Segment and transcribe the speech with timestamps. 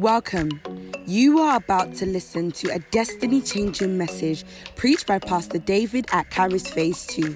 [0.00, 0.62] Welcome.
[1.04, 6.30] You are about to listen to a destiny changing message preached by Pastor David at
[6.30, 7.34] Caris Phase 2.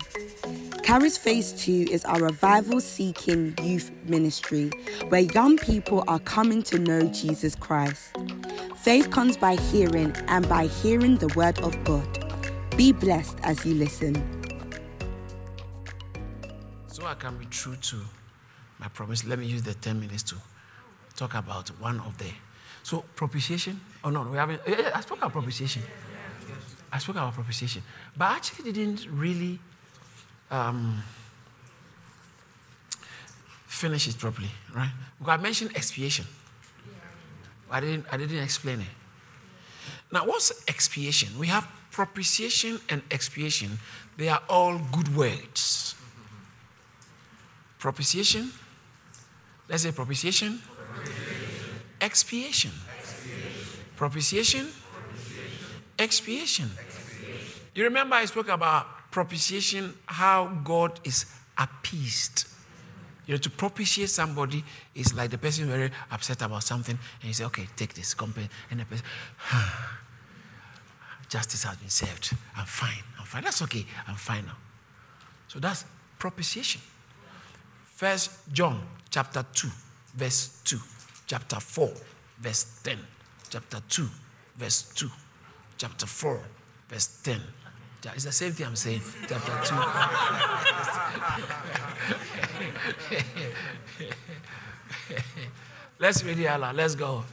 [0.83, 4.71] Caris Phase 2 is our revival seeking youth ministry
[5.11, 8.17] where young people are coming to know Jesus Christ.
[8.77, 12.35] Faith comes by hearing, and by hearing the word of God.
[12.79, 14.15] Be blessed as you listen.
[16.87, 17.97] So I can be true to
[18.79, 19.23] my promise.
[19.23, 20.37] Let me use the 10 minutes to
[21.15, 22.33] talk about one of the.
[22.85, 23.81] So, propitiation?
[24.05, 24.61] Oh, no, we haven't.
[24.69, 25.83] I spoke about propitiation.
[26.93, 27.83] I spoke about propitiation.
[28.15, 29.59] But I actually didn't really
[30.51, 31.03] um,
[33.67, 34.91] finish it properly, right?
[35.19, 36.27] Because I mentioned expiation.
[37.71, 38.87] I didn't, I didn't explain it.
[40.13, 41.39] Now, what's expiation?
[41.39, 43.79] We have propitiation and expiation.
[44.19, 45.95] They are all good words.
[47.79, 48.53] Propitiation.
[49.71, 50.61] Let's say propitiation.
[52.05, 52.71] Expiation.
[53.97, 54.69] Propitiation.
[55.99, 56.71] Expiation.
[57.75, 61.25] You remember I spoke about propitiation, how God is
[61.57, 62.47] appeased.
[63.27, 64.63] You know, to propitiate somebody
[64.95, 68.51] is like the person very upset about something, and you say, okay, take this, compare,
[68.71, 69.07] and the person,
[71.31, 72.37] justice has been served.
[72.55, 73.03] I'm fine.
[73.19, 73.45] I'm fine.
[73.45, 73.87] That's okay.
[74.07, 74.59] I'm fine now.
[75.49, 75.87] So that's
[76.19, 76.83] propitiation.
[77.85, 79.69] First John chapter 2,
[80.17, 80.79] verse 2.
[81.27, 81.93] Chapter 4,
[82.41, 82.99] verse 10.
[83.51, 84.09] Chapter 2,
[84.57, 85.11] verse 2.
[85.79, 86.41] Chapter 4,
[86.89, 87.41] verse 10.
[88.15, 89.01] It's the same thing I'm saying.
[89.27, 89.75] Chapter 2.
[95.99, 96.77] Let's read it aloud.
[96.77, 97.25] Let's go.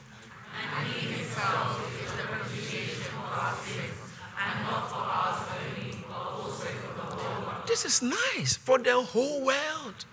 [7.67, 10.05] This is nice for the whole world.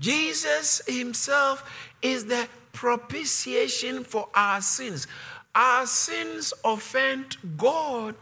[0.00, 1.64] Jesus Himself
[2.02, 5.06] is the propitiation for our sins.
[5.54, 8.16] Our sins offend God.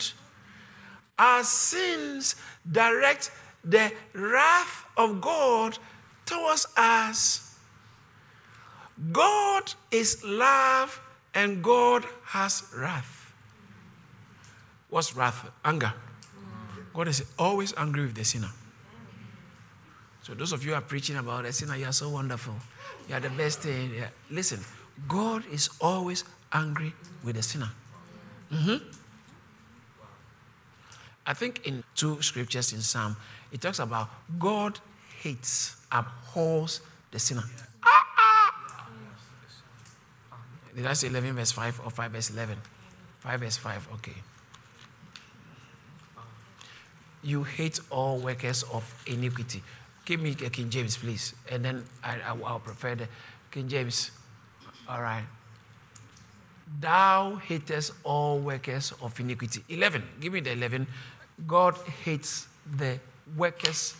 [1.18, 2.36] Our sins
[2.70, 3.30] direct
[3.64, 5.78] the wrath of God
[6.26, 7.58] towards us.
[9.12, 11.00] God is love
[11.34, 13.32] and God has wrath.
[14.88, 15.50] What's wrath?
[15.64, 15.92] Anger.
[16.92, 18.50] God is always angry with the sinner.
[20.22, 22.54] So those of you who are preaching about the sinner, you are so wonderful.
[23.10, 23.90] You are the best thing.
[23.92, 24.06] Yeah.
[24.30, 24.60] Listen,
[25.08, 26.22] God is always
[26.52, 26.94] angry
[27.24, 27.68] with the sinner.
[28.52, 28.86] Mm-hmm.
[31.26, 33.16] I think in two scriptures in Psalm,
[33.50, 34.78] it talks about God
[35.18, 37.42] hates, abhors the sinner.
[37.82, 38.86] Ah, ah.
[40.76, 42.58] Did I say 11 verse 5 or 5 verse 11?
[43.18, 44.14] 5 verse 5, okay.
[47.24, 49.64] You hate all workers of iniquity.
[50.04, 51.34] Give me King James, please.
[51.50, 53.08] And then I, I, will prefer the
[53.50, 54.10] King James.
[54.88, 55.24] All right.
[56.80, 59.62] Thou hatest all workers of iniquity.
[59.68, 60.02] 11.
[60.20, 60.86] Give me the 11.
[61.46, 62.98] God hates the
[63.36, 63.94] workers.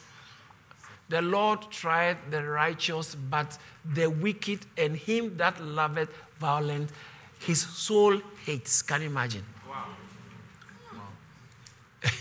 [1.09, 6.93] The Lord tried the righteous, but the wicked and him that loveth violence,
[7.41, 8.82] his soul hates.
[8.82, 9.44] Can you imagine?
[9.69, 9.87] Wow.
[10.94, 12.21] wow.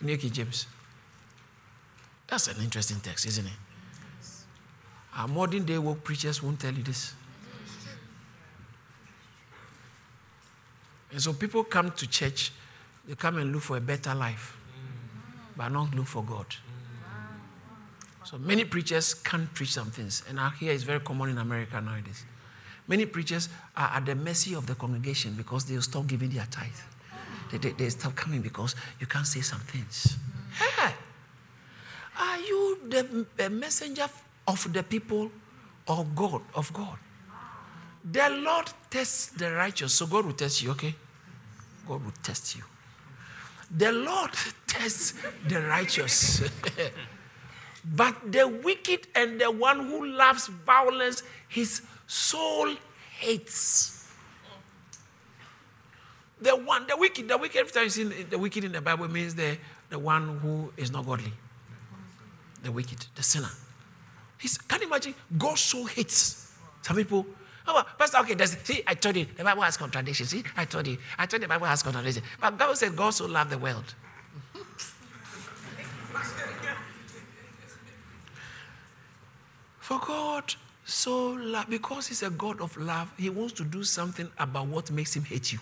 [0.00, 0.66] Nicky James.
[2.28, 3.52] That's an interesting text, isn't it?
[5.16, 7.14] Our modern day woke preachers won't tell you this.
[11.12, 12.50] And so people come to church,
[13.06, 14.56] they come and look for a better life,
[15.56, 16.46] but not look for God.
[18.24, 21.80] So many preachers can't preach some things, and out here it's very common in America
[21.80, 22.24] nowadays.
[22.88, 26.70] Many preachers are at the mercy of the congregation because they'll stop giving their tithe.
[27.52, 30.16] They, they, they stop coming because you can't say some things.
[32.18, 34.06] Are you the, messenger
[34.46, 35.30] of the people
[35.86, 36.42] or God?
[36.54, 36.98] Of God?
[38.04, 40.94] The Lord tests the righteous, so God will test you, okay?
[41.88, 42.62] God will test you.
[43.76, 44.30] The Lord
[44.66, 45.14] tests
[45.48, 46.42] the righteous.
[47.96, 52.74] but the wicked and the one who loves violence, his soul
[53.18, 54.12] hates.
[56.40, 59.08] The one, the wicked, the wicked, every time you see the wicked in the Bible
[59.08, 59.56] means the,
[59.88, 61.32] the one who is not godly.
[62.64, 63.50] The wicked, the sinner.
[64.38, 65.14] He's, can you imagine?
[65.38, 66.52] God so hates
[66.82, 67.26] some people
[67.66, 70.28] Oh, Pastor, okay, see, I told you, the Bible has contradictions.
[70.28, 72.26] See, I told you, I told you the Bible has contradictions.
[72.38, 73.94] But Bible said God so loved the world.
[79.78, 84.30] For God so love, because He's a God of love, He wants to do something
[84.38, 85.58] about what makes Him hate you.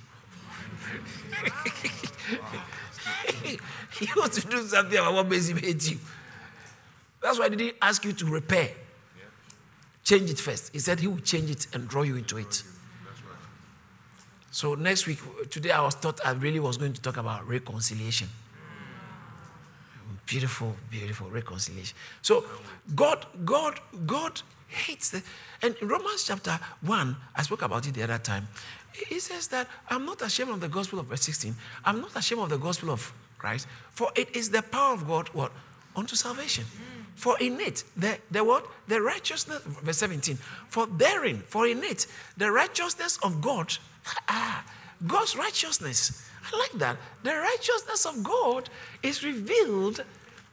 [3.98, 5.98] he wants to do something about what makes Him hate you.
[7.22, 8.70] That's why He didn't ask you to repair.
[10.04, 10.72] change it first.
[10.72, 12.64] He said he will change it and draw you into it.
[14.50, 18.28] So next week, today I was thought I really was going to talk about reconciliation.
[20.26, 21.96] Beautiful, beautiful reconciliation.
[22.20, 22.44] So
[22.94, 25.22] God, God, God hates the
[25.62, 28.48] and in Romans chapter 1, I spoke about it the other time.
[29.08, 31.54] He says that I'm not ashamed of the gospel of verse 16.
[31.84, 35.28] I'm not ashamed of the gospel of Christ, for it is the power of God
[35.28, 35.52] what?
[35.94, 36.64] Unto salvation.
[37.22, 38.66] For in it, the, the what?
[38.88, 40.34] The righteousness, verse 17.
[40.68, 43.72] For therein, for in it, the righteousness of God,
[44.28, 44.64] ah,
[45.06, 46.28] God's righteousness.
[46.52, 46.96] I like that.
[47.22, 48.68] The righteousness of God
[49.04, 50.02] is revealed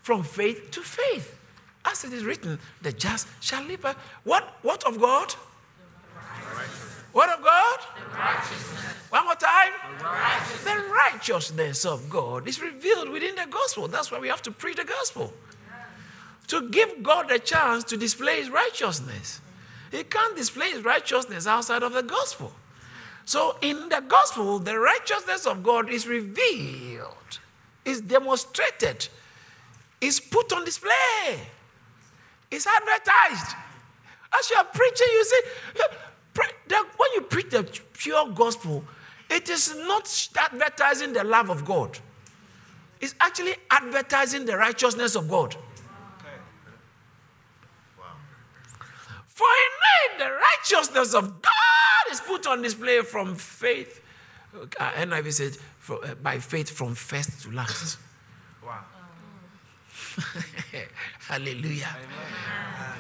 [0.03, 1.39] from faith to faith.
[1.85, 4.59] As it is written, the just shall live by what?
[4.61, 5.33] What of God?
[7.13, 7.79] What of God?
[9.09, 9.73] One more time.
[9.97, 10.63] The righteousness.
[10.65, 13.87] the righteousness of God is revealed within the gospel.
[13.87, 15.33] That's why we have to preach the gospel.
[16.49, 19.41] To give God a chance to display his righteousness.
[19.91, 22.53] He can't display his righteousness outside of the gospel.
[23.25, 27.39] So in the gospel, the righteousness of God is revealed,
[27.85, 29.07] is demonstrated,
[30.01, 31.39] is put on display.
[32.51, 33.55] is advertised.
[34.37, 35.41] As you are preaching, you see,
[36.35, 37.63] when you preach the
[37.93, 38.83] pure gospel,
[39.29, 41.97] it is not advertising the love of God.
[43.01, 45.55] It's actually advertising the righteousness of God.
[49.39, 54.01] For in me, the righteousness of God is put on display from faith.
[54.53, 55.57] Uh, NIV said,
[55.89, 57.99] uh, by faith from first to last.
[58.61, 58.83] Wow.
[61.29, 61.95] Hallelujah.
[61.95, 62.97] Amen.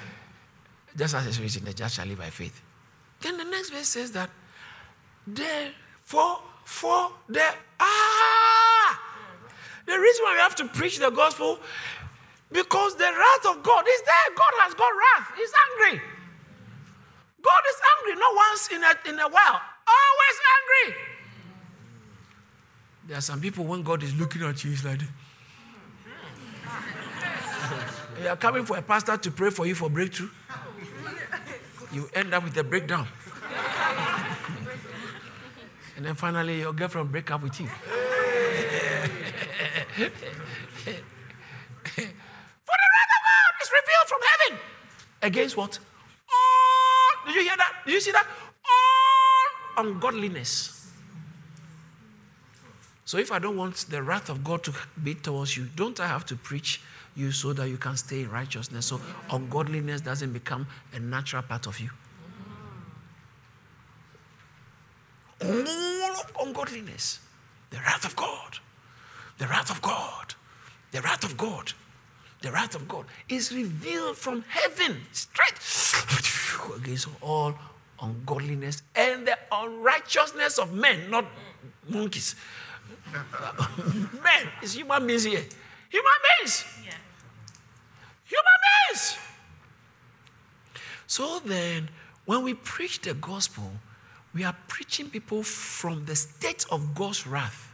[0.95, 2.61] Just as it's written, the just shall live by faith.
[3.19, 4.29] Then the next verse says that,
[5.27, 9.01] therefore, for the, ah,
[9.85, 11.59] the reason why we have to preach the gospel,
[12.49, 14.35] because the wrath of God is there.
[14.37, 15.33] God has got wrath.
[15.35, 15.51] He's
[15.91, 16.01] angry.
[17.41, 20.95] God is angry, not once in a, in a while, always angry.
[23.07, 25.01] There are some people, when God is looking at you, he's like,
[28.21, 30.29] you are coming for a pastor to pray for you for breakthrough.
[31.91, 33.07] You end up with a breakdown.
[35.95, 37.67] and then finally, your girlfriend break up with you.
[37.67, 37.73] for
[41.95, 44.59] the wrath of God is revealed from heaven.
[45.21, 45.79] Against what?
[47.89, 48.27] Did you see that?
[49.77, 50.91] All ungodliness.
[53.03, 56.05] So if I don't want the wrath of God to be towards you, don't I
[56.05, 56.81] have to preach
[57.15, 58.85] you so that you can stay in righteousness.
[58.85, 59.01] So
[59.31, 61.89] ungodliness doesn't become a natural part of you.
[65.41, 67.21] All of ungodliness,
[67.71, 68.59] the wrath of God,
[69.39, 70.35] the wrath of God,
[70.91, 71.73] the wrath of God,
[72.43, 75.57] the wrath of God is revealed from heaven straight
[76.75, 77.55] against all
[78.01, 81.25] ungodliness and the unrighteousness of men, not
[81.87, 82.35] monkeys.
[84.23, 85.43] men, it's human beings here.
[85.89, 86.65] Human beings.
[86.85, 86.91] Yeah.
[88.25, 89.17] Human beings.
[91.07, 91.89] So then,
[92.25, 93.71] when we preach the gospel,
[94.33, 97.73] we are preaching people from the state of God's wrath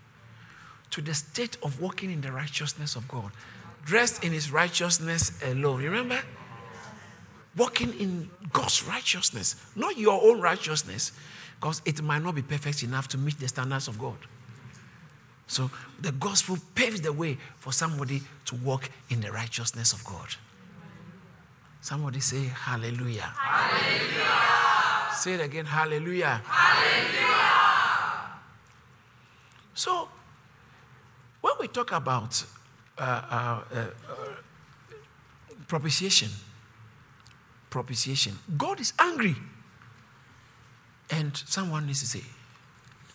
[0.92, 3.32] to the state of walking in the righteousness of God,
[3.84, 5.82] dressed in his righteousness alone.
[5.82, 6.22] You Remember?
[7.56, 11.14] Walking in God's righteousness, not your own righteousness,
[11.60, 14.18] because it might not be perfect enough to meet the standards of God.
[15.48, 15.70] So
[16.02, 20.28] the gospel paves the way for somebody to walk in the righteousness of God.
[21.82, 23.32] Somebody say hallelujah.
[23.38, 25.14] Hallelujah.
[25.14, 26.42] Say it again, hallelujah.
[26.44, 27.26] Hallelujah.
[29.76, 30.08] So,
[31.42, 32.44] when we talk about
[32.98, 33.86] uh, uh, uh,
[35.68, 36.30] propitiation,
[37.76, 39.36] propitiation, God is angry.
[41.10, 42.24] And someone needs to say,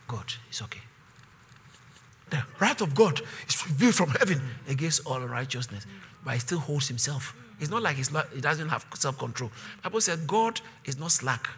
[0.06, 0.82] God, it's okay.
[2.28, 4.38] The wrath of God is revealed from heaven
[4.68, 5.86] against all righteousness,
[6.22, 7.34] but he still holds himself.
[7.58, 9.50] It's not like he's not, he doesn't have self control.
[9.82, 11.48] Bible said God is not slack.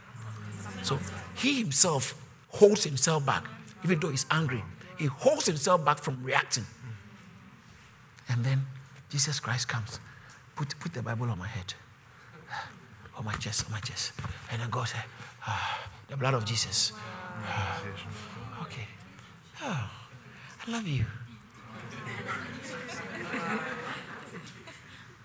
[0.82, 0.96] So
[1.34, 2.14] he himself
[2.50, 3.44] holds himself back,
[3.84, 4.62] even though he's angry.
[4.96, 6.66] He holds himself back from reacting.
[8.28, 8.64] And then
[9.10, 9.98] Jesus Christ comes.
[10.54, 11.74] Put, put the Bible on my head,
[13.16, 14.12] on my chest, on my chest.
[14.50, 15.04] And then God said,
[15.46, 16.92] ah, The blood of Jesus.
[17.44, 17.82] Ah,
[18.62, 18.86] okay.
[19.62, 19.90] Oh,
[20.66, 21.04] I love you.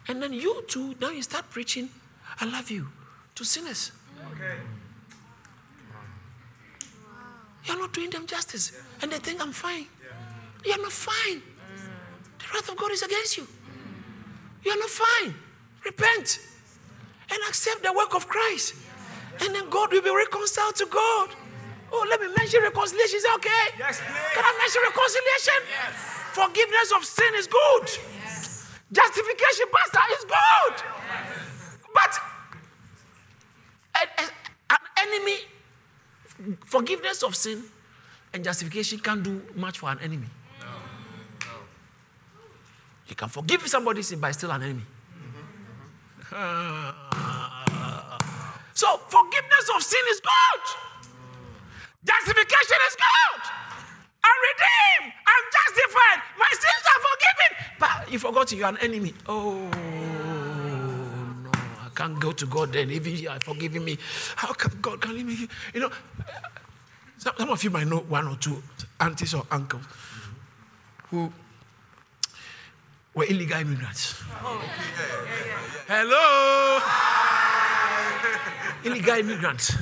[0.07, 1.89] And then you too, now you start preaching,
[2.39, 2.87] I love you,
[3.35, 3.91] to sinners.
[4.31, 4.55] Okay.
[7.65, 8.71] You're not doing them justice.
[9.01, 9.85] And they think I'm fine.
[10.65, 11.41] You're not fine.
[12.39, 13.47] The wrath of God is against you.
[14.63, 15.35] You're not fine.
[15.83, 16.39] Repent.
[17.29, 18.75] And accept the work of Christ.
[19.41, 21.29] And then God will be reconciled to God.
[21.91, 23.17] Oh, let me mention reconciliation.
[23.17, 23.65] Is that okay?
[23.77, 24.33] Yes, please.
[24.33, 25.59] Can I mention reconciliation?
[25.69, 25.95] Yes.
[26.35, 27.85] Forgiveness of sin is good.
[28.23, 28.67] Yes.
[28.91, 30.75] Justification, Pastor, is good.
[31.07, 31.77] Yes.
[31.93, 32.13] But
[34.69, 35.37] an enemy,
[36.65, 37.63] forgiveness of sin
[38.33, 40.27] and justification can't do much for an enemy.
[40.59, 40.67] No.
[41.41, 41.53] No.
[43.07, 44.83] You can forgive somebody's sin, but still an enemy.
[46.31, 47.03] Mm-hmm.
[48.87, 50.63] so forgiveness of sin is good.
[52.05, 53.41] Justification is good.
[54.23, 55.13] I'm redeemed.
[55.31, 56.19] I'm justified.
[56.39, 57.49] My sins are forgiven.
[57.79, 59.13] But you forgot you're an enemy.
[59.27, 59.55] Oh
[61.43, 62.91] no, I can't go to God then.
[62.91, 63.97] Even you are forgiving me.
[64.35, 65.47] How can God can leave me?
[65.73, 65.91] You know,
[67.17, 68.61] some, of you might know one or two
[68.99, 69.83] aunties or uncles
[71.09, 71.31] who
[73.13, 74.23] were illegal immigrants.
[74.43, 74.61] Oh,
[75.87, 76.79] Hello.
[78.83, 79.75] illegal immigrants.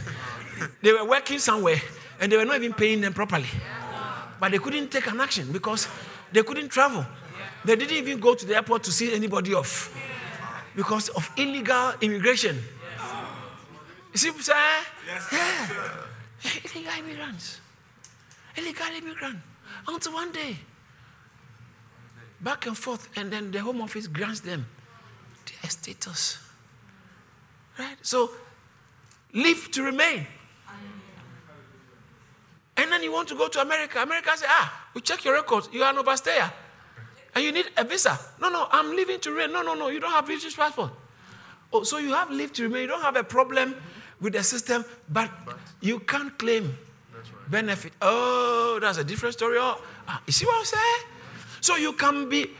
[0.82, 1.82] They were working somewhere
[2.20, 3.50] and they were not even paying them properly.
[4.40, 5.88] But they couldn't take an action because
[6.32, 7.06] they couldn't travel.
[7.64, 9.96] They didn't even go to the airport to see anybody off
[10.76, 12.62] because of illegal immigration.
[14.14, 14.54] You see sir?
[14.54, 14.84] I'm?
[15.12, 16.62] Yeah.
[16.74, 17.60] Illegal immigrants.
[18.56, 19.40] Illegal immigrant.
[19.88, 20.56] Until one day,
[22.40, 24.66] back and forth, and then the Home Office grants them
[25.46, 26.40] their status.
[27.78, 27.98] Right?
[28.02, 28.32] So,
[29.34, 30.28] leave to remain.
[32.78, 34.02] And then you want to go to America.
[34.02, 35.70] America say, ah, we check your records.
[35.72, 36.52] You are an overstayer.
[37.34, 38.20] And you need a visa.
[38.40, 39.54] No, no, I'm leaving to remain.
[39.54, 40.92] No, no, no, you don't have British passport.
[41.72, 42.84] Oh, so you have leave to remain.
[42.84, 43.76] You don't have a problem
[44.20, 45.30] with the system, but
[45.82, 46.78] you can't claim
[47.50, 47.94] benefit.
[48.02, 49.58] Oh, that's a different story.
[49.60, 51.12] Oh, ah, you see what I'm saying?
[51.62, 52.52] So you can be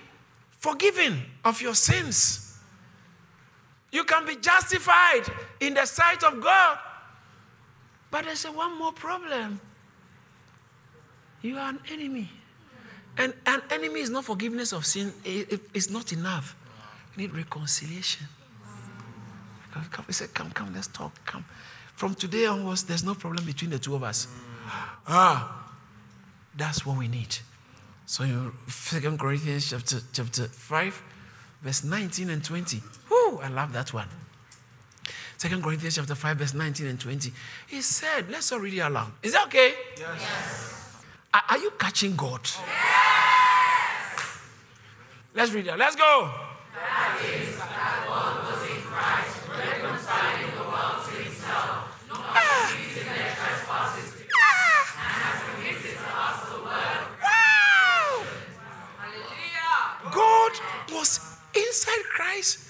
[0.60, 2.45] forgiven of your sins.
[3.92, 5.24] You can be justified
[5.60, 6.78] in the sight of God.
[8.12, 9.60] But there's one more problem.
[11.42, 12.30] You are an enemy.
[13.18, 16.56] And an enemy is not forgiveness of sin, It- it- it's not enough.
[17.16, 18.28] You need reconciliation.
[19.72, 21.14] Come, come, he said, come, come, let's talk.
[21.26, 21.46] Come.
[21.96, 24.28] From today onwards, there's no problem between the two of us.
[25.08, 25.70] Ah,
[26.56, 27.38] that's what we need.
[28.06, 31.02] So Second Corinthians chapter, chapter 5,
[31.62, 32.82] verse 19 and 20.
[33.36, 34.08] Whoo, I love that one.
[35.38, 37.32] Second Corinthians chapter 5, verse 19 and 20.
[37.68, 39.12] He said, let's all read it aloud.
[39.22, 39.74] Is that okay?
[41.34, 42.40] Are, are you catching God?
[42.44, 44.40] Yes.
[45.34, 45.78] Let's read it.
[45.78, 46.32] Let's go.
[46.74, 49.46] That is, that God was inside Christ.
[49.50, 50.40] reconciled.
[50.40, 50.56] He
[60.96, 62.65] was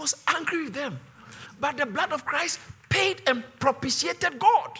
[0.00, 0.98] was angry with them.
[1.60, 4.78] But the blood of Christ paid and propitiated God,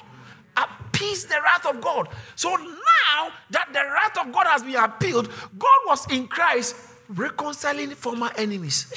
[0.57, 2.09] appeased the wrath of God.
[2.37, 6.75] So now that the wrath of God has been appealed, God was in Christ
[7.09, 8.93] reconciling former enemies.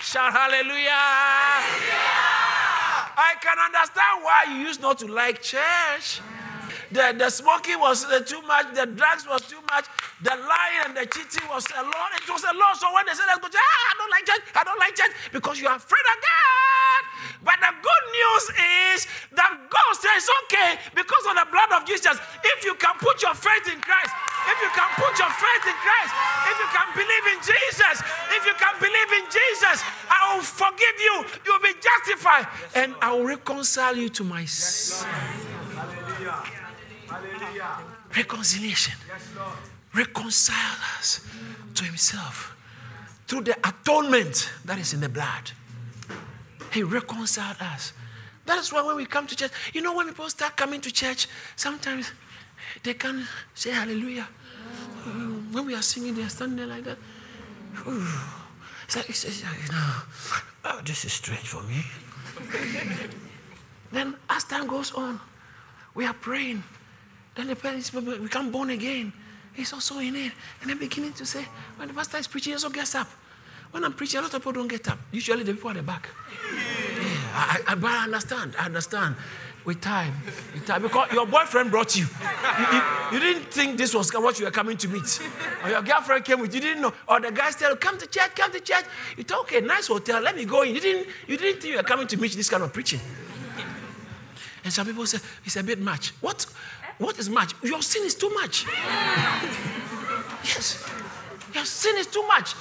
[0.00, 0.90] Shout hallelujah.
[3.18, 6.20] I can understand why you used not to like church.
[6.92, 9.86] The, the smoking was uh, too much, the drugs was too much,
[10.22, 12.14] the lying and the cheating was a lot.
[12.14, 12.78] It was a lot.
[12.78, 14.78] So when they said, let's go to church, ah, I don't like church, I don't
[14.78, 17.02] like church, because you are afraid of God.
[17.42, 18.44] But the good news
[18.94, 18.98] is
[19.34, 22.18] that God says, okay, because of the blood of Jesus,
[22.54, 24.12] if you can put your faith in Christ,
[24.46, 26.12] if you can put your faith in Christ,
[26.46, 27.96] if you can believe in Jesus,
[28.30, 31.14] if you can believe in Jesus, I will forgive you.
[31.44, 35.08] You will be justified, and I will reconcile you to my son.
[35.10, 35.46] Hallelujah.
[35.46, 35.55] Hallelujah.
[38.16, 38.94] Reconciliation.
[39.06, 39.58] Yes, Lord.
[39.94, 41.20] Reconcile us
[41.74, 42.56] to Himself
[43.26, 45.50] through the atonement that is in the blood.
[46.72, 47.92] He reconciled us.
[48.44, 51.26] That's why when we come to church, you know, when people start coming to church,
[51.56, 52.12] sometimes
[52.82, 54.28] they can't say hallelujah.
[55.52, 56.98] When we are singing, they are standing there like that.
[58.84, 59.94] It's like, it's, it's like, you know,
[60.66, 61.82] oh, this is strange for me.
[63.92, 65.20] then as time goes on,
[65.94, 66.62] we are praying.
[67.36, 69.12] Then the parents become born again.
[69.52, 70.32] He's also in it.
[70.60, 73.08] And they're beginning to say, when the pastor is preaching, he also gets up.
[73.70, 74.98] When I'm preaching, a lot of people don't get up.
[75.12, 76.08] Usually the people at the back.
[77.32, 78.54] I, I, but I understand.
[78.58, 79.16] I understand.
[79.64, 80.14] With time.
[80.54, 80.82] With time.
[80.82, 82.04] Because your boyfriend brought you.
[82.04, 82.82] You, you.
[83.12, 85.20] you didn't think this was what you were coming to meet.
[85.64, 86.60] Or your girlfriend came with you.
[86.60, 86.92] didn't know.
[87.08, 88.84] Or the guy said, come to church, come to church.
[89.16, 90.74] You thought, okay, nice hotel, let me go in.
[90.74, 93.00] You didn't, you didn't think you were coming to meet this kind of preaching.
[94.62, 96.10] And some people say, it's a bit much.
[96.20, 96.44] What?
[96.98, 97.54] What is much?
[97.62, 98.66] Your sin is too much.
[100.44, 100.88] yes.
[101.54, 102.54] Your sin is too much.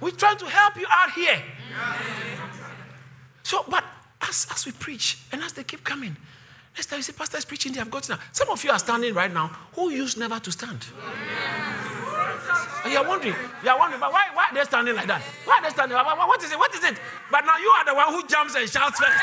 [0.00, 1.40] We're trying to help you out here.
[3.42, 3.84] So, but
[4.20, 6.16] as, as we preach and as they keep coming,
[6.74, 8.22] next time you see pastor is preaching, they have gotten now.
[8.32, 10.86] Some of you are standing right now who used never to stand.
[12.84, 15.22] And you're wondering, you're wondering, but why, why are they standing like that?
[15.44, 15.96] Why are they standing?
[15.96, 16.58] What is it?
[16.58, 16.96] What is it?
[17.30, 19.18] But now you are the one who jumps and shouts first.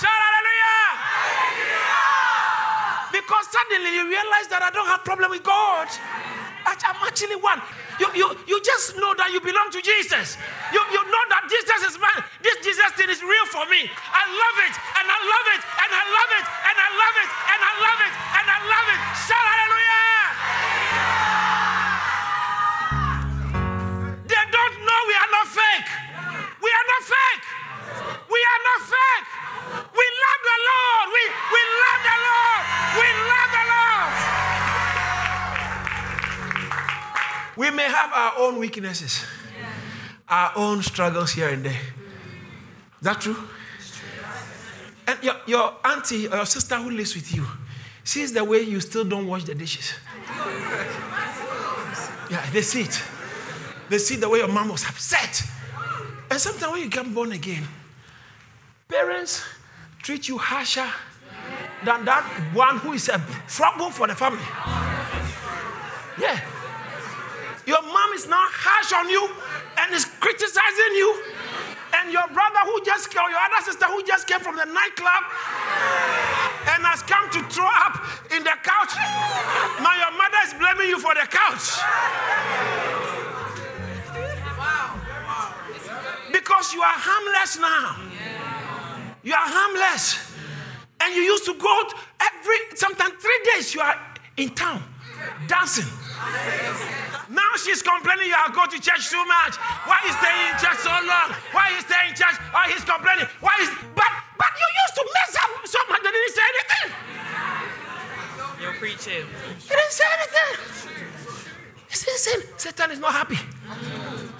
[0.00, 0.88] Shout hallelujah!
[3.12, 5.88] Because suddenly you realize that I don't have problem with God.
[6.68, 7.60] I'm actually one.
[8.00, 10.36] You, you, you just know that you belong to Jesus.
[10.70, 12.22] You, you know that Jesus is mine.
[12.44, 13.88] This Jesus thing is real for me.
[13.88, 17.30] I love it, and I love it, and I love it, and I love it,
[17.32, 19.00] and I love it, and I love it.
[19.26, 19.67] Shout hallelujah!
[37.58, 39.24] We may have our own weaknesses,
[40.28, 41.72] our own struggles here and there.
[41.72, 43.36] Is that true?
[45.08, 47.44] And your, your auntie or your sister who lives with you
[48.04, 49.92] sees the way you still don't wash the dishes.
[52.30, 53.02] Yeah, they see it.
[53.88, 55.42] They see the way your mom was upset.
[56.30, 57.64] And sometimes when you get born again,
[58.86, 59.42] parents
[60.00, 60.86] treat you harsher
[61.84, 62.22] than that
[62.54, 64.44] one who is a trouble for the family.
[66.20, 66.40] Yeah.
[67.68, 69.28] Your mom is now harsh on you
[69.76, 71.20] and is criticizing you.
[72.00, 74.64] And your brother who just came, or your other sister who just came from the
[74.64, 75.22] nightclub
[76.72, 78.00] and has come to throw up
[78.32, 78.96] in the couch.
[79.84, 81.76] Now your mother is blaming you for the couch.
[86.32, 88.00] Because you are harmless now.
[89.20, 90.24] You are harmless.
[91.04, 91.84] And you used to go
[92.16, 94.00] every, sometimes three days you are
[94.38, 94.80] in town
[95.46, 95.84] dancing.
[97.28, 99.56] Now she's complaining you are going to church too much.
[99.84, 101.28] Why you staying in church so long?
[101.52, 102.36] Why you staying in church?
[102.54, 103.26] Oh, he's complaining.
[103.40, 106.88] Why is but but you used to mess up so much that didn't say anything.
[108.62, 109.26] You're preaching.
[109.60, 110.50] He didn't say anything.
[111.88, 113.38] He said, "Satan- Satan is not happy.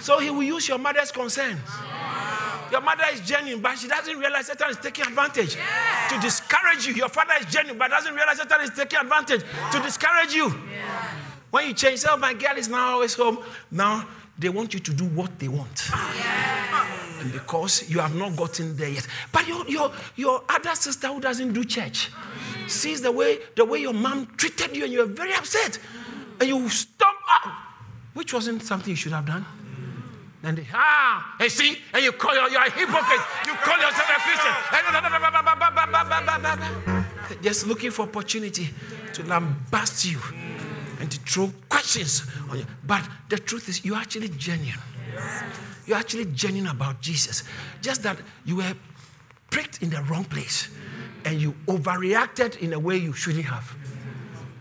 [0.00, 1.60] So he will use your mother's concerns.
[2.70, 5.56] Your mother is genuine, but she doesn't realize Satan is taking advantage
[6.10, 6.94] to discourage you.
[6.94, 10.54] Your father is genuine, but doesn't realize Satan is taking advantage to discourage you.
[11.50, 13.38] When you change, oh, my girl is now always home.
[13.70, 14.06] Now
[14.38, 15.90] they want you to do what they want.
[17.20, 19.06] And because you have not gotten there yet.
[19.32, 22.10] But your, your, your other sister who doesn't do church
[22.68, 25.78] sees the way, the way your mom treated you and you're very upset.
[26.38, 27.52] And you stomp up,
[28.14, 29.44] which wasn't something you should have done.
[30.44, 33.20] And they, ah, and see, and you call your, you're a hypocrite.
[33.44, 34.20] You call yourself a
[37.26, 37.42] Christian.
[37.42, 38.68] Just looking for opportunity
[39.14, 40.20] to lambast you
[41.00, 42.66] and to throw questions on you.
[42.86, 44.80] But the truth is, you're actually genuine.
[45.86, 47.44] You're actually genuine about Jesus.
[47.80, 48.74] Just that you were
[49.50, 50.68] pricked in the wrong place
[51.24, 53.74] and you overreacted in a way you shouldn't have.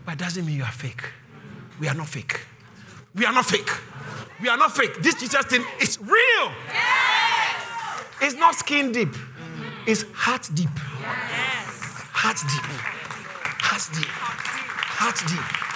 [0.04, 1.02] But it doesn't mean you are fake.
[1.80, 2.40] We are not fake.
[3.14, 3.70] We are not fake.
[4.40, 5.02] We are not fake.
[5.02, 6.52] This Jesus thing is real.
[8.20, 9.14] It's not skin deep.
[9.86, 10.68] It's heart deep.
[10.68, 12.64] Heart deep.
[13.60, 14.06] Heart deep.
[14.06, 14.68] Heart deep.
[14.98, 15.67] Heart deep.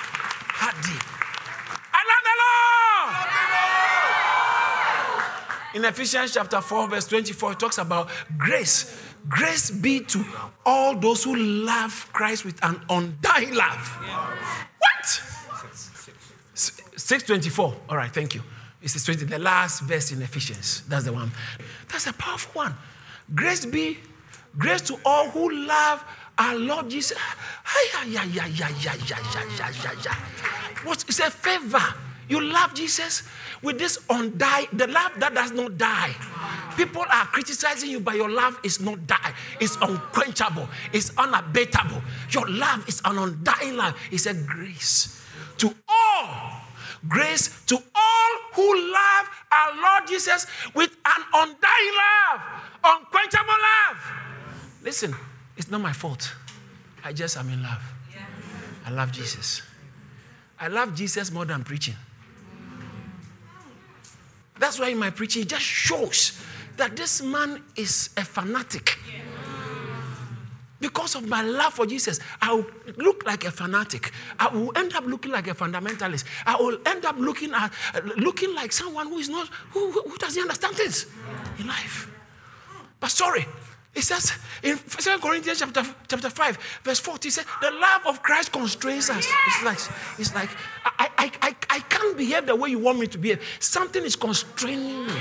[5.74, 9.02] In Ephesians chapter 4, verse 24, it talks about grace.
[9.28, 10.24] Grace be to
[10.66, 13.88] all those who love Christ with an undying love.
[14.78, 15.06] What?
[16.54, 17.74] 624.
[17.88, 18.42] All right, thank you.
[18.82, 20.82] It's the 20, the last verse in Ephesians.
[20.88, 21.30] That's the one.
[21.88, 22.74] That's a powerful one.
[23.34, 23.98] Grace be,
[24.58, 26.04] grace to all who love
[26.38, 27.18] our Lord Jesus.
[30.84, 31.94] What is a favor?
[32.28, 33.22] You love Jesus
[33.62, 36.14] with this undie, the love that does not die.
[36.76, 39.34] People are criticizing you, but your love is not die.
[39.60, 40.68] It's unquenchable.
[40.92, 42.02] It's unabatable.
[42.30, 43.94] Your love is an undying love.
[44.10, 45.22] It's a grace
[45.58, 46.62] to all
[47.08, 52.40] grace to all who love our Lord Jesus with an undying love,
[52.84, 53.98] unquenchable love.
[54.82, 55.14] Listen,
[55.62, 56.34] it's not my fault.
[57.04, 57.82] I just am in love.
[58.84, 59.62] I love Jesus.
[60.58, 61.94] I love Jesus more than preaching.
[64.58, 66.42] That's why in my preaching, it just shows
[66.78, 68.98] that this man is a fanatic.
[70.80, 74.10] Because of my love for Jesus, I will look like a fanatic.
[74.40, 76.24] I will end up looking like a fundamentalist.
[76.44, 77.72] I will end up looking at
[78.16, 81.06] looking like someone who is not who, who doesn't understand things
[81.60, 82.10] in life.
[82.98, 83.46] But sorry,
[83.94, 88.22] It says in 2 Corinthians chapter, chapter 5, verse 40, it says, the love of
[88.22, 89.26] Christ constrains us.
[89.46, 89.78] It's like,
[90.18, 90.48] it's like
[90.84, 93.42] I, I, I, I can't behave the way you want me to behave.
[93.60, 95.12] Something is constraining me.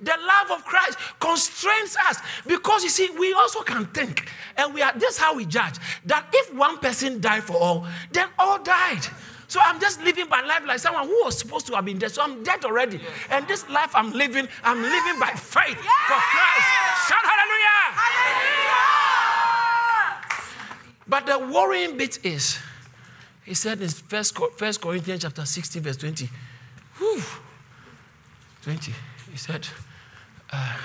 [0.00, 4.82] The love of Christ constrains us because you see, we also can think, and we
[4.82, 8.60] are this is how we judge that if one person died for all, then all
[8.60, 9.06] died.
[9.52, 12.10] So I'm just living my life like someone who was supposed to have been dead.
[12.10, 12.98] So I'm dead already.
[13.28, 16.68] And this life I'm living, I'm living by faith for Christ.
[17.06, 17.88] Shout hallelujah.
[21.06, 22.60] But the worrying bit is,
[23.44, 24.34] he said in First,
[24.80, 26.30] Corinthians chapter 16, verse 20.
[26.96, 27.22] Whew,
[28.62, 28.94] 20.
[29.32, 29.68] He said,
[30.50, 30.78] uh,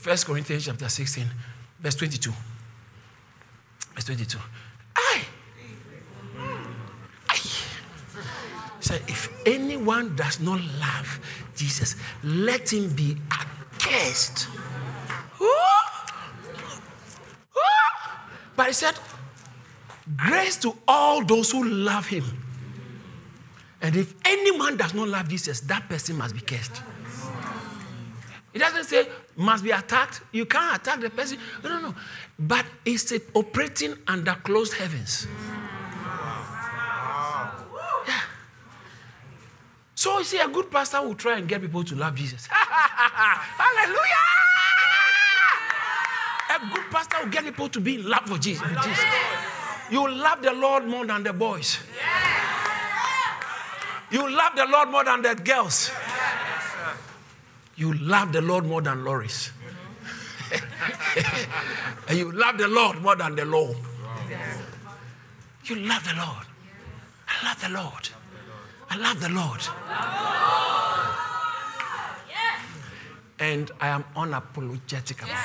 [0.00, 1.26] First Corinthians chapter 16,
[1.80, 2.30] verse 22.
[3.94, 4.38] Verse 22.
[8.92, 11.20] Said, if anyone does not love
[11.56, 14.48] Jesus, let him be accursed.
[18.54, 18.94] But he said,
[20.16, 22.24] grace to all those who love him.
[23.80, 26.82] And if any man does not love Jesus, that person must be cursed.
[28.52, 30.20] It doesn't say must be attacked.
[30.32, 31.38] You can't attack the person.
[31.64, 31.94] No, no, no.
[32.38, 35.26] But it's operating under closed heavens.
[40.02, 42.46] So you see, a good pastor will try and get people to love Jesus.
[42.50, 43.96] Hallelujah!
[46.50, 48.68] A good pastor will get people to be in love for Jesus.
[48.68, 49.04] With Jesus.
[49.92, 51.78] You love the Lord more than the boys.
[54.10, 55.92] You love the Lord more than the girls.
[57.76, 59.52] You love the Lord more than Loris.
[62.08, 63.72] and you love the Lord more than the law.
[65.66, 66.46] You love the Lord.
[67.28, 68.08] I love the Lord.
[68.92, 69.60] I love the Lord.
[73.38, 75.38] And I am unapologetic about it.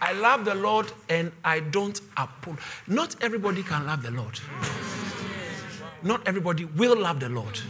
[0.00, 2.64] I love the Lord and I don't apologize.
[2.86, 4.40] Not everybody can love the Lord.
[6.02, 7.60] Not everybody will love the Lord.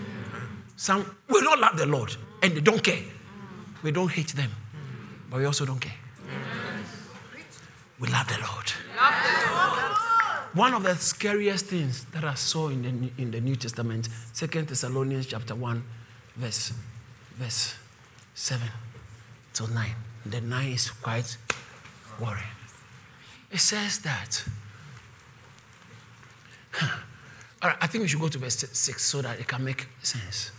[0.77, 3.03] Some will not love the Lord and they don't care.
[3.83, 4.53] We don't hate them,
[5.29, 5.99] but we also don't care.
[7.99, 9.88] We love the Lord.
[10.55, 14.69] One of the scariest things that I saw in the, in the New Testament, Second
[14.69, 15.85] Thessalonians chapter 1,
[16.37, 16.73] verse,
[17.35, 17.75] verse
[18.35, 18.67] 7
[19.55, 19.91] to 9.
[20.27, 21.37] The 9 is quite
[22.19, 22.45] worrying.
[23.51, 24.45] It says that.
[27.63, 29.87] All right, I think we should go to verse 6 so that it can make
[30.03, 30.53] sense.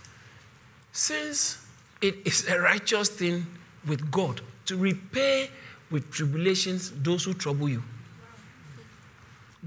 [0.92, 1.66] Since
[2.00, 3.46] it is a righteous thing
[3.86, 5.50] with God to repay
[5.90, 7.82] with tribulations those who trouble you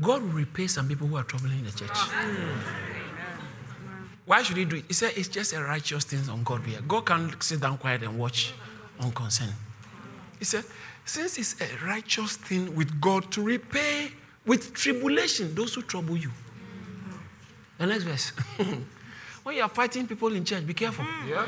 [0.01, 1.97] God will repay some people who are troubling the church.
[4.25, 4.85] Why should he do it?
[4.87, 6.79] He said it's just a righteous thing on God here.
[6.87, 8.53] God can't sit down quiet and watch
[8.99, 9.53] unconcerned.
[10.39, 10.63] He said,
[11.05, 14.11] since it's a righteous thing with God to repay
[14.45, 16.31] with tribulation those who trouble you.
[17.77, 18.29] The next verse.
[19.43, 21.05] when you are fighting people in church, be careful.
[21.05, 21.29] Mm.
[21.29, 21.45] Yeah.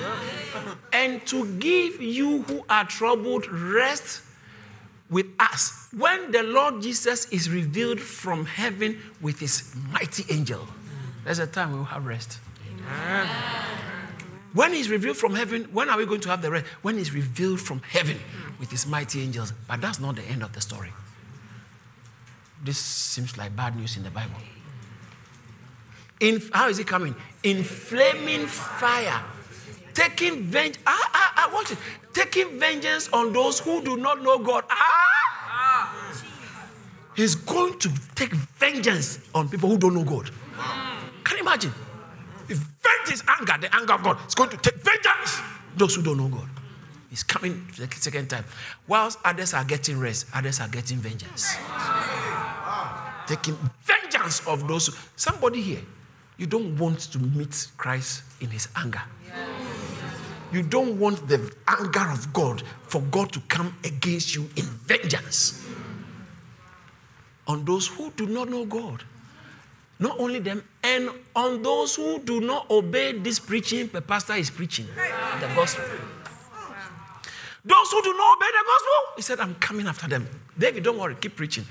[0.00, 0.74] Yeah.
[0.92, 4.22] and to give you who are troubled rest
[5.10, 10.66] with us when the Lord Jesus is revealed from heaven with his mighty angel.
[11.24, 12.38] There's a time we will have rest.
[12.70, 13.28] Amen.
[14.54, 16.66] When he's revealed from heaven, when are we going to have the rest?
[16.82, 18.18] When he's revealed from heaven
[18.58, 19.52] with his mighty angels.
[19.66, 20.92] But that's not the end of the story.
[22.64, 24.36] This seems like bad news in the Bible.
[26.20, 27.14] In, how is it coming?
[27.42, 29.22] In flaming fire
[29.98, 30.78] taking vengeance.
[30.86, 31.78] Ah, ah, ah, watch it.
[32.12, 34.64] Taking vengeance on those who do not know God.
[34.70, 34.76] Ah!
[34.78, 36.14] ah.
[37.16, 40.30] He's going to take vengeance on people who don't know God.
[41.24, 41.72] Can you imagine?
[42.48, 42.64] If
[43.08, 45.40] his anger, the anger of God, is going to take vengeance
[45.76, 46.48] those who don't know God.
[47.10, 48.44] He's coming the second time.
[48.86, 51.56] Whilst others are getting rest, others are getting vengeance.
[53.26, 54.96] Taking vengeance of those.
[55.16, 55.82] Somebody here,
[56.36, 59.02] you don't want to meet Christ in his anger.
[60.52, 65.66] You don't want the anger of God for God to come against you in vengeance
[67.46, 69.02] on those who do not know God.
[69.98, 74.48] Not only them, and on those who do not obey this preaching, the pastor is
[74.48, 74.86] preaching
[75.40, 75.84] the gospel.
[77.64, 80.28] Those who do not obey the gospel, he said, I'm coming after them.
[80.56, 81.64] David, don't worry, keep preaching.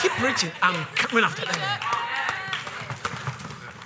[0.00, 1.58] Keep preaching, I'm coming after them.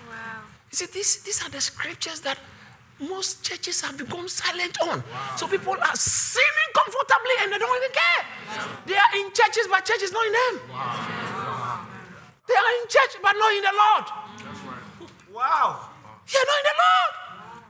[0.08, 0.42] Wow.
[0.70, 2.38] You see, these, these are the scriptures that
[2.98, 5.00] most churches have become silent on.
[5.00, 5.36] Wow.
[5.36, 8.24] So people are sinning comfortably and they don't even care.
[8.48, 8.68] Wow.
[8.86, 10.70] They are in churches, but church is not in them.
[10.70, 11.86] Wow.
[12.48, 14.04] They are in church, but not in the Lord.
[15.34, 15.90] Wow.
[16.28, 17.12] You're not in the Lord.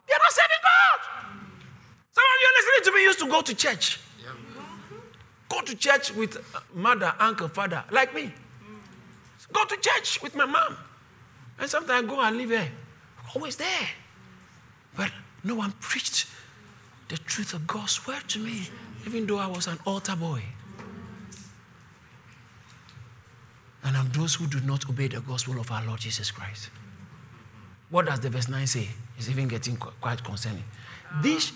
[0.09, 1.01] You're not serving God.
[2.13, 4.01] Some of you listening to me used to go to church.
[5.49, 8.33] Go to church with uh, mother, uncle, father, like me.
[9.53, 10.77] Go to church with my mom.
[11.59, 12.69] And sometimes I go and live there.
[13.35, 13.89] Always there.
[14.97, 15.11] But
[15.45, 16.27] no one preached
[17.09, 18.69] the truth of God's word to me,
[19.07, 20.43] even though I was an altar boy.
[23.85, 26.71] And I'm those who do not obey the gospel of our Lord Jesus Christ.
[27.91, 28.89] What does the verse 9 say?
[29.17, 30.65] It's even getting quite concerning.
[31.23, 31.53] This,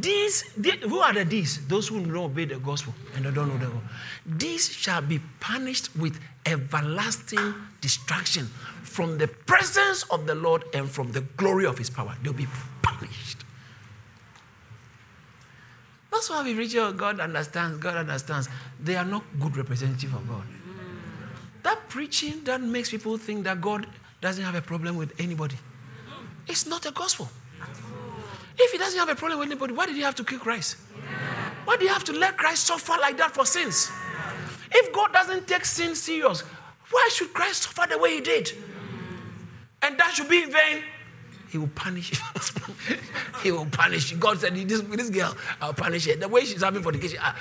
[0.00, 0.42] These,
[0.82, 1.66] who are the these?
[1.66, 3.82] Those who don't obey the gospel and they don't know the gospel.
[4.26, 8.46] These shall be punished with everlasting destruction
[8.82, 12.16] from the presence of the Lord and from the glory of his power.
[12.22, 12.48] They'll be
[12.82, 13.44] punished.
[16.10, 16.96] That's why we reach out.
[16.96, 17.78] God understands.
[17.78, 18.48] God understands.
[18.80, 20.44] They are not good representative of God.
[21.62, 23.86] That preaching that makes people think that God
[24.20, 25.56] doesn't have a problem with anybody.
[26.46, 27.28] It's not a gospel.
[28.56, 30.76] If he doesn't have a problem with anybody, why did he have to kill Christ?
[31.64, 33.90] Why did he have to let Christ suffer like that for sins?
[34.70, 36.42] If God doesn't take sin serious,
[36.90, 38.52] why should Christ suffer the way he did?
[39.82, 40.82] And that should be in vain.
[41.50, 42.96] He will punish you.
[43.42, 44.16] he will punish you.
[44.16, 46.16] God said, this, this girl, I'll punish her.
[46.16, 47.32] The way she's having fornication, uh,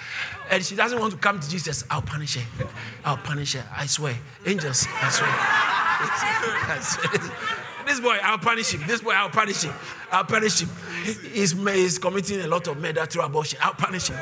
[0.51, 2.67] and she doesn't want to come to Jesus, I'll punish her.
[3.03, 3.65] I'll punish her.
[3.75, 4.15] I swear.
[4.45, 5.29] Angels, I swear.
[5.33, 7.31] I swear.
[7.85, 8.81] This boy, I'll punish him.
[8.87, 9.73] This boy, I'll punish him.
[10.11, 10.69] I'll punish him.
[11.03, 13.59] He's, committing a lot of murder through abortion.
[13.61, 14.17] Uh, I'll punish him.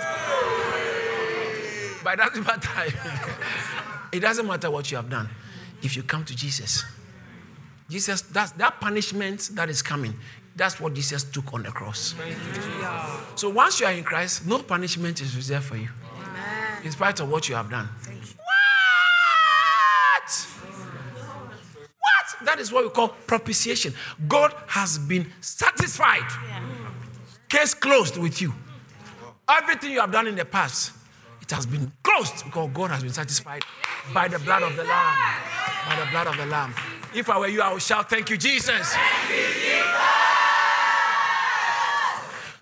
[2.04, 2.94] But it doesn't matter.
[4.12, 5.30] it doesn't matter what you have done.
[5.84, 6.86] If you come to Jesus,
[7.90, 10.14] Jesus, that's that punishment that is coming.
[10.56, 12.16] That's what Jesus took on the cross.
[13.36, 15.90] So once you are in Christ, no punishment is reserved for you.
[16.16, 16.84] Amen.
[16.84, 17.88] In spite of what you have done.
[21.98, 22.46] What?
[22.46, 23.94] That is what we call propitiation.
[24.28, 26.28] God has been satisfied.
[27.52, 28.54] Case closed with you.
[29.50, 30.94] Everything you have done in the past,
[31.42, 33.66] it has been closed because God has been satisfied
[34.14, 35.18] by the blood of the Lamb.
[35.86, 36.74] By the blood of the Lamb.
[37.14, 38.94] If I were you, I would shout, Thank you, Jesus.
[38.94, 39.84] Thank you, Jesus.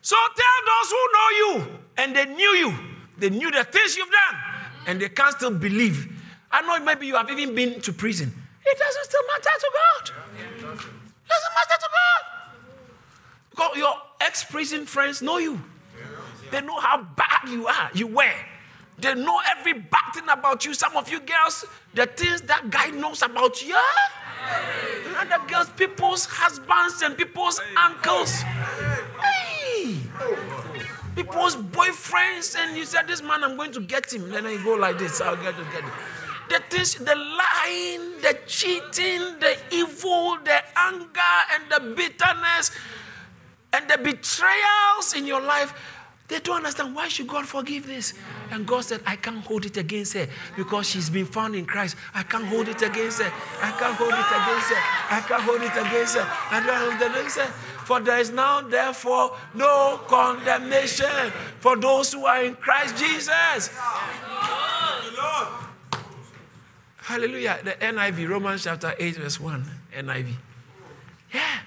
[0.01, 2.73] So tell those who know you and they knew you,
[3.19, 4.41] they knew the things you've done,
[4.87, 6.11] and they can't still believe.
[6.51, 8.33] I know maybe you have even been to prison.
[8.65, 10.09] It doesn't still matter to God.
[10.39, 12.38] It doesn't matter to God.
[13.75, 15.61] Your ex prison friends know you.
[16.51, 18.33] They know how bad you are, you were.
[18.97, 20.73] They know every bad thing about you.
[20.73, 23.77] Some of you girls, the things that guy knows about you.
[25.17, 28.41] And the girls, people's husbands and people's uncles.
[28.41, 29.97] Hey.
[31.15, 34.29] People's boyfriends, and you said, This man, I'm going to get him.
[34.29, 35.91] Then I go like this, I'll get to get him
[36.49, 42.71] the things, the lying, the cheating, the evil, the anger, and the bitterness,
[43.73, 45.73] and the betrayals in your life,
[46.29, 48.13] they don't understand why should God forgive this?
[48.51, 51.95] And God said, I can't hold it against her because she's been found in Christ.
[52.13, 53.31] I can't hold it against her.
[53.61, 54.81] I can't hold it against her.
[55.09, 56.27] I can't hold it against her.
[56.51, 57.47] I can't hold it against her.
[57.85, 63.71] For there is now, therefore, no condemnation for those who are in Christ Jesus.
[66.97, 67.57] Hallelujah.
[67.63, 69.65] The NIV, Romans chapter 8, verse 1.
[69.97, 70.33] NIV.
[71.33, 71.59] Yeah.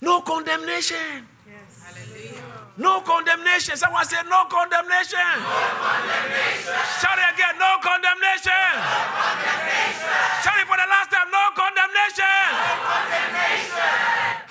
[0.00, 1.26] No condemnation.
[1.48, 1.80] Yes.
[1.80, 2.42] Hallelujah.
[2.76, 3.76] No condemnation.
[3.76, 5.18] Someone say, No condemnation.
[5.40, 6.76] No condemnation.
[7.00, 7.56] Shout it again.
[7.58, 8.52] No condemnation.
[8.76, 10.16] No condemnation.
[10.44, 11.28] Shout it for the last time.
[11.32, 12.28] No condemnation.
[12.52, 13.92] No condemnation.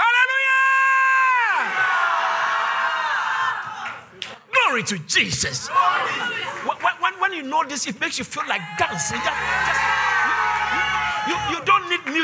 [0.01, 0.65] Hallelujah.
[4.49, 5.69] Glory to Jesus.
[5.69, 6.45] Glory
[6.99, 9.17] when, when you know this, it makes you feel like dancing.
[9.17, 10.04] Just, just,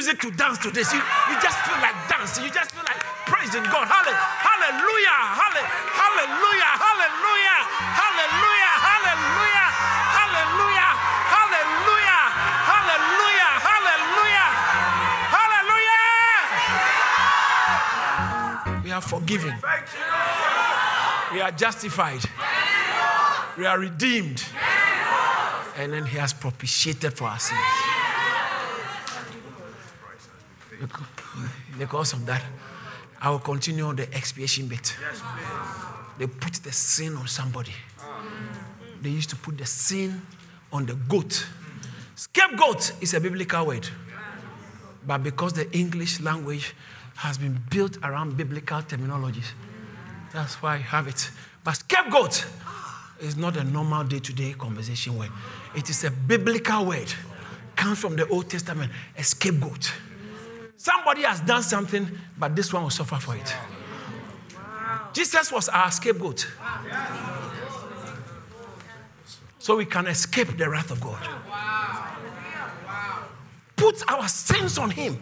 [0.01, 0.91] music to dance to this.
[0.91, 0.97] You,
[1.29, 2.43] you just feel like dancing.
[2.43, 2.97] You just feel like
[3.29, 3.85] praising God.
[3.85, 4.17] Hallelujah.
[4.49, 5.13] Hallelujah.
[6.01, 6.71] Hallelujah.
[6.73, 6.73] Hallelujah.
[6.81, 8.73] Hallelujah.
[8.81, 9.69] Hallelujah.
[10.17, 10.89] Hallelujah.
[11.37, 12.23] Hallelujah.
[12.73, 13.51] Hallelujah.
[13.69, 14.49] Hallelujah.
[15.37, 16.01] Hallelujah.
[18.83, 19.53] We are forgiven.
[21.31, 22.25] We are justified.
[23.55, 24.43] We are redeemed.
[25.77, 27.90] And then He has propitiated for our sins.
[31.77, 32.43] Because of that,
[33.21, 34.95] I will continue on the expiation bit.
[36.17, 37.73] They put the sin on somebody.
[39.01, 40.21] They used to put the sin
[40.71, 41.45] on the goat.
[42.15, 43.87] Scapegoat is a biblical word.
[45.05, 46.75] But because the English language
[47.15, 49.51] has been built around biblical terminologies,
[50.31, 51.29] that's why I have it.
[51.63, 52.45] But scapegoat
[53.19, 55.29] is not a normal day to day conversation word.
[55.75, 57.13] It is a biblical word.
[57.75, 59.91] Comes from the Old Testament, a scapegoat.
[60.81, 63.55] Somebody has done something, but this one will suffer for it.
[65.13, 66.47] Jesus was our scapegoat.
[69.59, 71.19] So we can escape the wrath of God.
[73.75, 75.21] Put our sins on him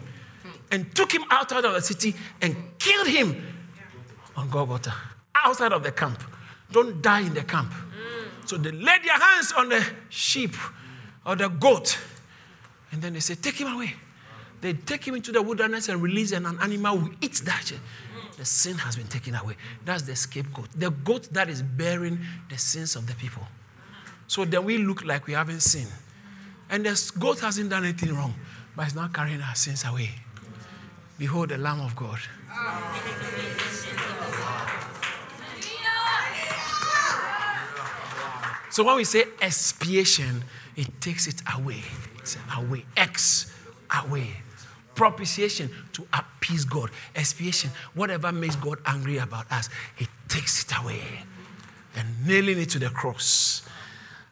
[0.70, 3.46] and took him out of the city and killed him
[4.38, 4.94] on Golgotha,
[5.44, 6.22] outside of the camp.
[6.72, 7.70] Don't die in the camp.
[8.46, 10.54] So they laid their hands on the sheep
[11.26, 11.98] or the goat,
[12.92, 13.94] and then they said, Take him away.
[14.60, 17.72] They take him into the wilderness and release, and an animal will eat that.
[18.36, 19.56] The sin has been taken away.
[19.84, 20.68] That's the scapegoat.
[20.74, 23.42] The goat that is bearing the sins of the people.
[24.26, 25.92] So then we look like we haven't sinned.
[26.70, 28.34] And the goat hasn't done anything wrong,
[28.76, 30.10] but it's not carrying our sins away.
[31.18, 32.18] Behold the Lamb of God.
[38.70, 40.44] So when we say expiation,
[40.76, 41.82] it takes it away.
[42.18, 42.84] It's away.
[42.96, 43.52] X,
[44.04, 44.30] away.
[45.00, 46.90] Propitiation to appease God.
[47.16, 51.00] Expiation, whatever makes God angry about us, He takes it away.
[51.96, 53.62] And nailing it to the cross.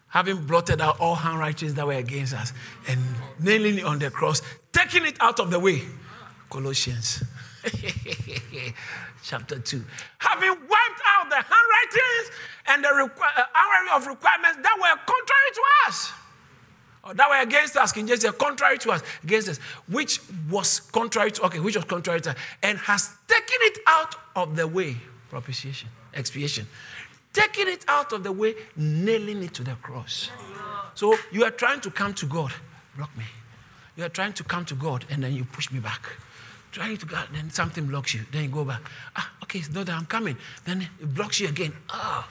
[0.09, 2.53] Having blotted out all handwritings that were against us
[2.87, 3.01] and
[3.41, 5.81] nailing it on the cross, taking it out of the way.
[6.51, 7.25] Colossians
[9.25, 9.83] chapter 2.
[10.19, 12.31] Having wiped out the handwritings
[12.67, 16.13] and the requ- uh, of requirements that were contrary to us.
[17.15, 21.31] That were against us, King James said, contrary to us, against us, which was contrary
[21.33, 24.97] to, okay, which was contrary to us, and has taken it out of the way,
[25.31, 26.67] propitiation, expiation.
[27.33, 30.31] Taking it out of the way, nailing it to the cross.
[30.95, 32.53] So you are trying to come to God,
[32.97, 33.25] block me.
[33.97, 36.09] You are trying to come to God, and then you push me back
[36.73, 38.21] trying to go, then something blocks you.
[38.31, 38.81] Then you go back.
[39.17, 40.37] Ah, okay, it's not that I'm coming.
[40.65, 41.73] Then it blocks you again.
[41.91, 42.29] Ah,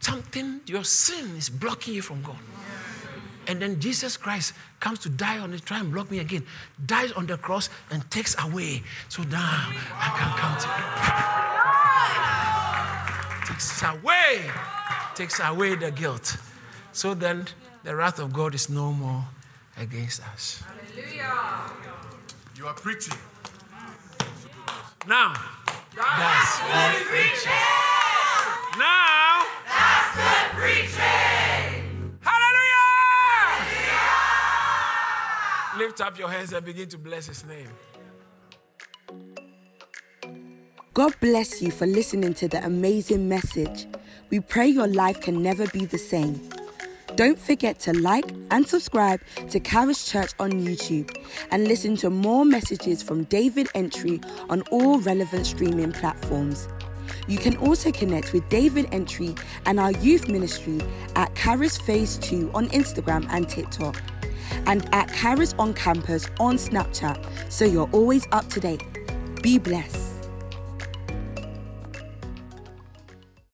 [0.00, 2.36] something, your sin is blocking you from God.
[3.48, 6.44] And then Jesus Christ comes to die on it, try and block me again.
[6.84, 8.82] Dies on the cross and takes away.
[9.08, 10.68] So now I can come to
[13.52, 14.50] Takes away.
[15.14, 16.36] Takes away the guilt.
[16.92, 17.46] So then
[17.84, 19.24] the wrath of God is no more
[19.78, 20.62] against us.
[20.94, 21.72] Hallelujah.
[22.56, 23.14] You are preaching.
[25.06, 25.32] Now,
[25.96, 27.52] that's good preaching.
[28.76, 31.27] Now, that's good preaching.
[35.78, 37.68] Lift up your hands and begin to bless His name.
[40.92, 43.86] God bless you for listening to the amazing message.
[44.28, 46.50] We pray your life can never be the same.
[47.14, 51.16] Don't forget to like and subscribe to Charis Church on YouTube
[51.52, 56.66] and listen to more messages from David Entry on all relevant streaming platforms.
[57.28, 60.80] You can also connect with David Entry and our youth ministry
[61.14, 63.96] at Charis Phase 2 on Instagram and TikTok,
[64.66, 68.84] and at Charis on Campus on Snapchat, so you're always up to date.
[69.42, 70.07] Be blessed.